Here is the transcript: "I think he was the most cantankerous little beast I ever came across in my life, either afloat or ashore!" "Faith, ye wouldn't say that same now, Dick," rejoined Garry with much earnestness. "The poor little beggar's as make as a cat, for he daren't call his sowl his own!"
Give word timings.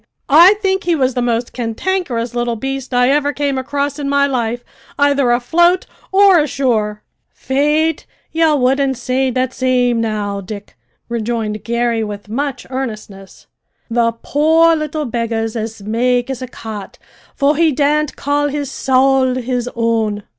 "I 0.33 0.55
think 0.63 0.85
he 0.85 0.95
was 0.95 1.13
the 1.13 1.21
most 1.21 1.53
cantankerous 1.53 2.33
little 2.33 2.55
beast 2.55 2.91
I 2.91 3.11
ever 3.11 3.31
came 3.31 3.59
across 3.59 3.99
in 3.99 4.09
my 4.09 4.25
life, 4.25 4.63
either 4.97 5.29
afloat 5.29 5.85
or 6.11 6.39
ashore!" 6.39 7.03
"Faith, 7.29 8.07
ye 8.31 8.51
wouldn't 8.55 8.97
say 8.97 9.29
that 9.29 9.53
same 9.53 10.01
now, 10.01 10.41
Dick," 10.41 10.75
rejoined 11.07 11.63
Garry 11.63 12.03
with 12.03 12.29
much 12.29 12.65
earnestness. 12.71 13.45
"The 13.91 14.13
poor 14.23 14.75
little 14.75 15.05
beggar's 15.05 15.55
as 15.55 15.83
make 15.83 16.31
as 16.31 16.41
a 16.41 16.47
cat, 16.47 16.97
for 17.35 17.55
he 17.55 17.71
daren't 17.71 18.15
call 18.15 18.47
his 18.47 18.71
sowl 18.71 19.35
his 19.35 19.69
own!" 19.75 20.23